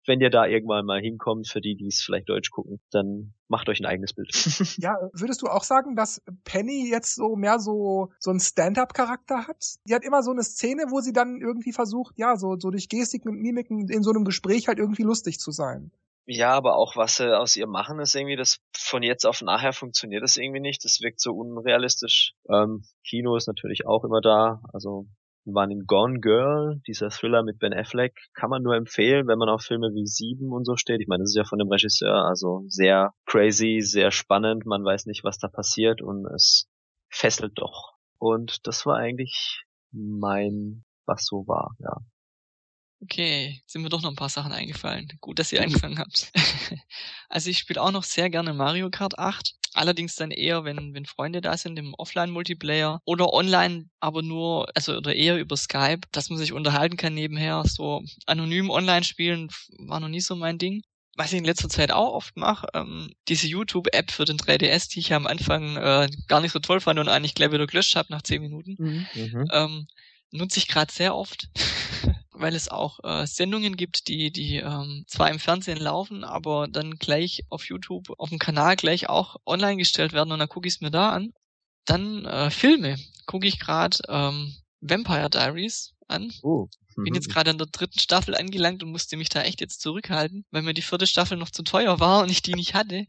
wenn 0.09 0.21
ihr 0.21 0.31
da 0.31 0.47
irgendwann 0.47 0.87
mal 0.87 0.99
hinkommt, 0.99 1.47
für 1.47 1.61
die, 1.61 1.75
die 1.75 1.85
es 1.85 2.01
vielleicht 2.01 2.29
Deutsch 2.29 2.49
gucken, 2.49 2.81
dann 2.91 3.35
macht 3.47 3.69
euch 3.69 3.79
ein 3.79 3.85
eigenes 3.85 4.13
Bild. 4.13 4.33
ja, 4.77 4.97
würdest 5.13 5.43
du 5.43 5.47
auch 5.47 5.63
sagen, 5.63 5.95
dass 5.95 6.21
Penny 6.43 6.89
jetzt 6.89 7.13
so 7.13 7.35
mehr 7.35 7.59
so, 7.59 8.09
so 8.19 8.31
einen 8.31 8.39
Stand-up-Charakter 8.39 9.47
hat? 9.47 9.75
Die 9.87 9.93
hat 9.93 10.03
immer 10.03 10.23
so 10.23 10.31
eine 10.31 10.41
Szene, 10.41 10.85
wo 10.89 10.99
sie 10.99 11.13
dann 11.13 11.39
irgendwie 11.39 11.71
versucht, 11.71 12.15
ja, 12.17 12.37
so, 12.37 12.57
so 12.57 12.71
durch 12.71 12.89
Gestiken 12.89 13.29
und 13.29 13.39
Mimiken 13.39 13.87
in 13.87 14.01
so 14.01 14.09
einem 14.09 14.25
Gespräch 14.25 14.67
halt 14.67 14.79
irgendwie 14.79 15.03
lustig 15.03 15.39
zu 15.39 15.51
sein. 15.51 15.91
Ja, 16.25 16.53
aber 16.53 16.75
auch 16.75 16.95
was 16.95 17.17
sie 17.17 17.37
aus 17.37 17.55
ihr 17.55 17.67
machen, 17.67 17.99
ist 17.99 18.15
irgendwie, 18.15 18.35
das 18.35 18.59
von 18.75 19.03
jetzt 19.03 19.27
auf 19.27 19.43
nachher 19.43 19.73
funktioniert 19.73 20.23
das 20.23 20.37
irgendwie 20.37 20.59
nicht. 20.59 20.83
Das 20.85 21.01
wirkt 21.01 21.21
so 21.21 21.33
unrealistisch. 21.33 22.33
Ähm, 22.51 22.83
Kino 23.03 23.35
ist 23.35 23.47
natürlich 23.47 23.85
auch 23.85 24.03
immer 24.03 24.21
da. 24.21 24.63
Also 24.73 25.05
waren 25.45 25.71
in 25.71 25.85
Gone 25.85 26.19
Girl, 26.19 26.81
dieser 26.87 27.09
Thriller 27.09 27.43
mit 27.43 27.59
Ben 27.59 27.73
Affleck, 27.73 28.13
kann 28.33 28.49
man 28.49 28.61
nur 28.61 28.75
empfehlen, 28.75 29.27
wenn 29.27 29.39
man 29.39 29.49
auf 29.49 29.61
Filme 29.61 29.87
wie 29.93 30.05
Sieben 30.05 30.51
und 30.51 30.65
so 30.65 30.75
steht. 30.75 31.01
Ich 31.01 31.07
meine, 31.07 31.23
das 31.23 31.31
ist 31.31 31.37
ja 31.37 31.45
von 31.45 31.59
dem 31.59 31.69
Regisseur, 31.69 32.25
also 32.25 32.63
sehr 32.67 33.13
crazy, 33.25 33.81
sehr 33.81 34.11
spannend, 34.11 34.65
man 34.65 34.83
weiß 34.83 35.05
nicht, 35.05 35.23
was 35.23 35.37
da 35.37 35.47
passiert 35.47 36.01
und 36.01 36.25
es 36.27 36.67
fesselt 37.09 37.53
doch. 37.55 37.93
Und 38.17 38.67
das 38.67 38.85
war 38.85 38.97
eigentlich 38.97 39.63
mein, 39.91 40.83
was 41.05 41.25
so 41.25 41.47
war, 41.47 41.75
ja. 41.79 41.97
Okay, 43.01 43.61
sind 43.65 43.81
mir 43.81 43.89
doch 43.89 44.01
noch 44.01 44.09
ein 44.09 44.17
paar 44.17 44.29
Sachen 44.29 44.51
eingefallen. 44.51 45.07
Gut, 45.21 45.39
dass 45.39 45.53
ihr 45.53 45.61
angefangen 45.63 45.99
habt. 45.99 46.31
also 47.29 47.49
ich 47.49 47.59
spiele 47.59 47.81
auch 47.81 47.91
noch 47.91 48.03
sehr 48.03 48.29
gerne 48.29 48.53
Mario 48.53 48.89
Kart 48.89 49.17
8. 49.17 49.55
Allerdings 49.73 50.15
dann 50.15 50.31
eher, 50.31 50.63
wenn, 50.63 50.93
wenn 50.93 51.05
Freunde 51.05 51.41
da 51.41 51.55
sind 51.55 51.77
im 51.77 51.93
Offline-Multiplayer 51.93 53.01
oder 53.05 53.33
online, 53.33 53.85
aber 53.99 54.21
nur, 54.21 54.67
also 54.75 54.97
oder 54.97 55.15
eher 55.15 55.37
über 55.37 55.57
Skype, 55.57 56.01
dass 56.11 56.29
man 56.29 56.39
sich 56.39 56.53
unterhalten 56.53 56.97
kann 56.97 57.13
nebenher. 57.13 57.63
So 57.65 58.03
anonym 58.25 58.69
online 58.69 59.03
spielen 59.03 59.49
war 59.77 59.99
noch 59.99 60.07
nie 60.07 60.21
so 60.21 60.35
mein 60.35 60.57
Ding. 60.57 60.81
Was 61.15 61.33
ich 61.33 61.37
in 61.37 61.45
letzter 61.45 61.69
Zeit 61.69 61.91
auch 61.91 62.13
oft 62.13 62.37
mache, 62.37 62.67
ähm, 62.73 63.11
diese 63.27 63.47
YouTube-App 63.47 64.09
für 64.09 64.25
den 64.25 64.37
3DS, 64.37 64.89
die 64.89 64.99
ich 64.99 65.13
am 65.13 65.27
Anfang 65.27 65.75
äh, 65.75 66.07
gar 66.27 66.39
nicht 66.39 66.53
so 66.53 66.59
toll 66.59 66.79
fand 66.79 66.97
und 66.97 67.09
eigentlich 67.09 67.35
gleich 67.35 67.51
wieder 67.51 67.67
gelöscht 67.67 67.95
habe 67.95 68.11
nach 68.11 68.21
10 68.21 68.41
Minuten, 68.41 68.75
mhm. 68.79 69.07
mhm. 69.13 69.47
ähm, 69.51 69.87
nutze 70.31 70.59
ich 70.59 70.67
gerade 70.67 70.91
sehr 70.91 71.15
oft. 71.15 71.49
weil 72.39 72.55
es 72.55 72.69
auch 72.69 72.99
äh, 73.03 73.27
Sendungen 73.27 73.75
gibt, 73.75 74.07
die, 74.07 74.31
die 74.31 74.57
ähm, 74.57 75.03
zwar 75.07 75.29
im 75.29 75.39
Fernsehen 75.39 75.77
laufen, 75.77 76.23
aber 76.23 76.67
dann 76.67 76.97
gleich 76.97 77.43
auf 77.49 77.65
YouTube, 77.65 78.11
auf 78.17 78.29
dem 78.29 78.39
Kanal 78.39 78.75
gleich 78.75 79.09
auch 79.09 79.35
online 79.45 79.77
gestellt 79.77 80.13
werden 80.13 80.31
und 80.31 80.39
dann 80.39 80.49
gucke 80.49 80.67
ich 80.67 80.75
es 80.75 80.81
mir 80.81 80.91
da 80.91 81.09
an. 81.09 81.33
Dann 81.85 82.25
äh, 82.25 82.49
Filme 82.49 82.97
gucke 83.25 83.47
ich 83.47 83.59
gerade 83.59 83.97
ähm, 84.07 84.55
Vampire 84.81 85.29
Diaries 85.29 85.93
an. 86.07 86.31
Oh. 86.41 86.67
Bin 86.95 87.15
jetzt 87.15 87.27
mhm. 87.27 87.33
gerade 87.33 87.51
in 87.51 87.57
der 87.57 87.67
dritten 87.67 87.99
Staffel 87.99 88.35
angelangt 88.35 88.83
und 88.83 88.91
musste 88.91 89.17
mich 89.17 89.29
da 89.29 89.41
echt 89.41 89.61
jetzt 89.61 89.81
zurückhalten, 89.81 90.45
weil 90.51 90.61
mir 90.61 90.73
die 90.73 90.81
vierte 90.81 91.07
Staffel 91.07 91.37
noch 91.37 91.49
zu 91.49 91.63
teuer 91.63 91.99
war 91.99 92.23
und 92.23 92.29
ich 92.29 92.41
die 92.41 92.55
nicht 92.55 92.73
hatte. 92.73 93.05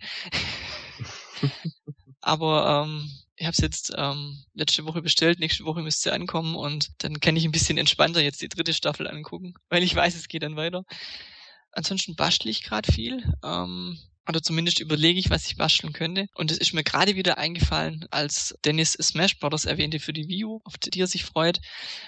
Aber 2.21 2.85
ähm, 2.85 3.11
ich 3.41 3.47
habe 3.47 3.53
es 3.53 3.59
jetzt 3.59 3.95
ähm, 3.97 4.45
letzte 4.53 4.85
Woche 4.85 5.01
bestellt, 5.01 5.41
nächste 5.41 5.65
Woche 5.65 5.81
müsste 5.81 6.13
ankommen 6.13 6.55
und 6.55 6.91
dann 6.99 7.21
kann 7.21 7.37
ich 7.37 7.45
ein 7.47 7.53
bisschen 7.53 7.79
entspannter 7.79 8.21
jetzt 8.21 8.43
die 8.43 8.51
dritte 8.51 8.75
Staffel 8.75 9.09
angucken, 9.09 9.55
weil 9.71 9.83
ich 9.83 9.95
weiß, 9.95 10.15
es 10.15 10.29
geht 10.29 10.43
dann 10.43 10.57
weiter. 10.57 10.85
Ansonsten 11.73 12.17
bastel 12.17 12.51
ich 12.51 12.63
gerade 12.63 12.93
viel. 12.93 13.33
Ähm, 13.43 13.99
oder 14.29 14.43
zumindest 14.43 14.79
überlege 14.79 15.19
ich, 15.19 15.31
was 15.31 15.47
ich 15.47 15.57
basteln 15.57 15.95
könnte. 15.95 16.27
Und 16.35 16.51
es 16.51 16.59
ist 16.59 16.75
mir 16.75 16.85
gerade 16.85 17.17
wieder 17.17 17.39
eingefallen, 17.39 18.05
als 18.11 18.55
Dennis 18.67 18.93
Smash 18.93 19.39
Brothers 19.39 19.65
erwähnte 19.65 20.01
für 20.01 20.13
die 20.13 20.29
Wii 20.29 20.45
U, 20.45 20.61
auf 20.65 20.77
die 20.77 21.01
er 21.01 21.07
sich 21.07 21.25
freut, 21.25 21.61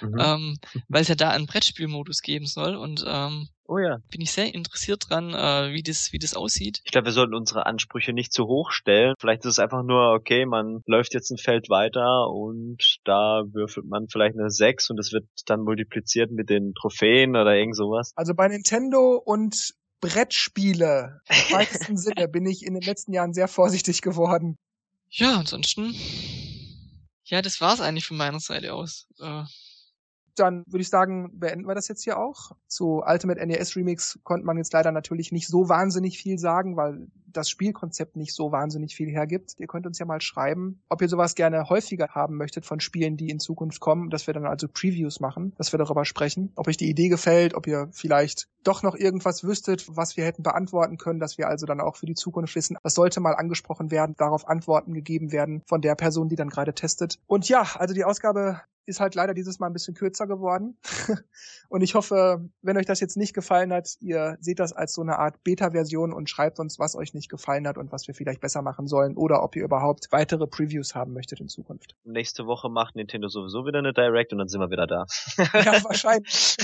mhm. 0.02 0.20
ähm, 0.20 0.58
weil 0.88 1.00
es 1.00 1.08
ja 1.08 1.14
da 1.14 1.30
einen 1.30 1.46
Brettspielmodus 1.46 2.20
geben 2.20 2.46
soll. 2.46 2.76
Und 2.76 3.02
ähm, 3.06 3.48
oh 3.72 3.78
ja. 3.78 3.98
bin 4.10 4.20
ich 4.20 4.32
sehr 4.32 4.54
interessiert 4.54 5.08
dran, 5.08 5.32
äh, 5.32 5.72
wie, 5.72 5.82
das, 5.82 6.12
wie 6.12 6.18
das 6.18 6.34
aussieht. 6.34 6.80
Ich 6.84 6.92
glaube, 6.92 7.06
wir 7.06 7.12
sollten 7.12 7.34
unsere 7.34 7.66
Ansprüche 7.66 8.12
nicht 8.12 8.32
zu 8.32 8.46
hoch 8.46 8.70
stellen. 8.70 9.14
Vielleicht 9.18 9.44
ist 9.44 9.52
es 9.52 9.58
einfach 9.58 9.82
nur, 9.82 10.12
okay, 10.12 10.44
man 10.46 10.82
läuft 10.86 11.14
jetzt 11.14 11.30
ein 11.30 11.38
Feld 11.38 11.68
weiter 11.70 12.28
und 12.30 12.98
da 13.04 13.42
würfelt 13.52 13.86
man 13.86 14.08
vielleicht 14.08 14.38
eine 14.38 14.50
6 14.50 14.90
und 14.90 14.98
es 14.98 15.12
wird 15.12 15.24
dann 15.46 15.60
multipliziert 15.60 16.30
mit 16.30 16.50
den 16.50 16.74
Trophäen 16.74 17.30
oder 17.30 17.56
irgend 17.56 17.76
sowas. 17.76 18.12
Also 18.14 18.34
bei 18.34 18.48
Nintendo 18.48 19.20
und 19.24 19.74
Brettspiele 20.00 21.20
im 21.28 21.36
weitesten 21.56 21.96
Sinne 21.96 22.28
bin 22.28 22.44
ich 22.44 22.66
in 22.66 22.74
den 22.74 22.82
letzten 22.82 23.12
Jahren 23.12 23.32
sehr 23.32 23.48
vorsichtig 23.48 24.02
geworden. 24.02 24.58
Ja, 25.08 25.36
ansonsten. 25.38 25.94
Ja, 27.24 27.40
das 27.40 27.60
war's 27.60 27.80
eigentlich 27.80 28.06
von 28.06 28.16
meiner 28.16 28.40
Seite 28.40 28.74
aus. 28.74 29.06
Äh, 29.20 29.44
dann 30.36 30.64
würde 30.66 30.82
ich 30.82 30.88
sagen, 30.88 31.38
beenden 31.38 31.66
wir 31.66 31.74
das 31.74 31.88
jetzt 31.88 32.04
hier 32.04 32.18
auch. 32.18 32.52
Zu 32.66 33.02
Ultimate 33.06 33.44
NES 33.46 33.76
Remix 33.76 34.18
konnte 34.24 34.46
man 34.46 34.56
jetzt 34.56 34.72
leider 34.72 34.92
natürlich 34.92 35.32
nicht 35.32 35.48
so 35.48 35.68
wahnsinnig 35.68 36.18
viel 36.18 36.38
sagen, 36.38 36.76
weil 36.76 37.08
das 37.32 37.48
Spielkonzept 37.48 38.16
nicht 38.16 38.34
so 38.34 38.52
wahnsinnig 38.52 38.94
viel 38.94 39.10
hergibt. 39.10 39.54
Ihr 39.58 39.66
könnt 39.66 39.86
uns 39.86 39.98
ja 39.98 40.06
mal 40.06 40.20
schreiben, 40.20 40.82
ob 40.88 41.02
ihr 41.02 41.08
sowas 41.08 41.34
gerne 41.34 41.68
häufiger 41.68 42.08
haben 42.08 42.36
möchtet 42.36 42.66
von 42.66 42.80
Spielen, 42.80 43.16
die 43.16 43.30
in 43.30 43.40
Zukunft 43.40 43.80
kommen, 43.80 44.10
dass 44.10 44.26
wir 44.26 44.34
dann 44.34 44.46
also 44.46 44.68
Previews 44.68 45.20
machen, 45.20 45.54
dass 45.56 45.72
wir 45.72 45.78
darüber 45.78 46.04
sprechen, 46.04 46.52
ob 46.56 46.68
euch 46.68 46.76
die 46.76 46.90
Idee 46.90 47.08
gefällt, 47.08 47.54
ob 47.54 47.66
ihr 47.66 47.88
vielleicht 47.92 48.48
doch 48.64 48.82
noch 48.82 48.94
irgendwas 48.94 49.44
wüsstet, 49.44 49.86
was 49.88 50.16
wir 50.16 50.24
hätten 50.24 50.42
beantworten 50.42 50.98
können, 50.98 51.20
dass 51.20 51.38
wir 51.38 51.48
also 51.48 51.66
dann 51.66 51.80
auch 51.80 51.96
für 51.96 52.06
die 52.06 52.14
Zukunft 52.14 52.54
wissen, 52.54 52.76
das 52.82 52.94
sollte 52.94 53.20
mal 53.20 53.34
angesprochen 53.34 53.90
werden, 53.90 54.14
darauf 54.16 54.46
Antworten 54.46 54.92
gegeben 54.92 55.32
werden 55.32 55.62
von 55.66 55.80
der 55.80 55.94
Person, 55.94 56.28
die 56.28 56.36
dann 56.36 56.48
gerade 56.48 56.74
testet. 56.74 57.18
Und 57.26 57.48
ja, 57.48 57.66
also 57.78 57.94
die 57.94 58.04
Ausgabe 58.04 58.60
ist 58.86 59.00
halt 59.00 59.14
leider 59.14 59.34
dieses 59.34 59.58
Mal 59.58 59.68
ein 59.68 59.72
bisschen 59.72 59.94
kürzer 59.94 60.26
geworden. 60.26 60.76
und 61.68 61.82
ich 61.82 61.94
hoffe, 61.94 62.48
wenn 62.62 62.76
euch 62.76 62.86
das 62.86 63.00
jetzt 63.00 63.16
nicht 63.16 63.34
gefallen 63.34 63.72
hat, 63.72 63.96
ihr 64.00 64.36
seht 64.40 64.58
das 64.58 64.72
als 64.72 64.92
so 64.92 65.02
eine 65.02 65.18
Art 65.18 65.42
Beta-Version 65.44 66.12
und 66.12 66.28
schreibt 66.28 66.58
uns, 66.58 66.78
was 66.78 66.96
euch 66.96 67.14
nicht 67.14 67.28
gefallen 67.28 67.66
hat 67.66 67.78
und 67.78 67.92
was 67.92 68.06
wir 68.08 68.14
vielleicht 68.14 68.40
besser 68.40 68.62
machen 68.62 68.86
sollen 68.86 69.16
oder 69.16 69.42
ob 69.42 69.56
ihr 69.56 69.64
überhaupt 69.64 70.08
weitere 70.10 70.46
Previews 70.46 70.94
haben 70.94 71.12
möchtet 71.12 71.40
in 71.40 71.48
Zukunft. 71.48 71.94
Nächste 72.04 72.46
Woche 72.46 72.68
macht 72.68 72.96
Nintendo 72.96 73.28
sowieso 73.28 73.66
wieder 73.66 73.78
eine 73.78 73.92
Direct 73.92 74.32
und 74.32 74.38
dann 74.38 74.48
sind 74.48 74.60
wir 74.60 74.70
wieder 74.70 74.86
da. 74.86 75.06
ja, 75.36 75.84
wahrscheinlich. 75.84 76.56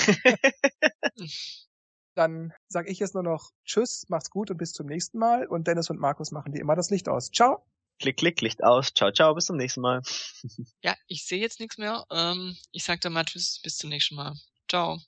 dann 2.14 2.52
sage 2.66 2.90
ich 2.90 2.98
jetzt 2.98 3.14
nur 3.14 3.22
noch 3.22 3.50
Tschüss, 3.64 4.06
macht's 4.08 4.30
gut 4.30 4.50
und 4.50 4.56
bis 4.56 4.72
zum 4.72 4.87
nächsten 4.87 5.18
Mal. 5.18 5.46
Und 5.46 5.68
Dennis 5.68 5.90
und 5.90 6.00
Markus 6.00 6.32
machen 6.32 6.52
wie 6.52 6.58
immer 6.58 6.75
das 6.75 6.90
Licht 6.90 7.08
aus. 7.08 7.30
Ciao. 7.30 7.64
Klick, 7.98 8.16
klick, 8.18 8.40
Licht 8.40 8.62
aus. 8.62 8.92
Ciao, 8.94 9.10
ciao, 9.10 9.34
bis 9.34 9.46
zum 9.46 9.56
nächsten 9.56 9.80
Mal. 9.80 10.02
ja, 10.82 10.94
ich 11.08 11.26
sehe 11.26 11.40
jetzt 11.40 11.60
nichts 11.60 11.78
mehr. 11.78 12.04
Ähm, 12.10 12.56
ich 12.72 12.84
sag 12.84 13.00
dann 13.00 13.12
mal 13.12 13.24
Tschüss, 13.24 13.60
bis 13.62 13.76
zum 13.76 13.90
nächsten 13.90 14.14
Mal. 14.14 14.34
Ciao. 14.68 15.00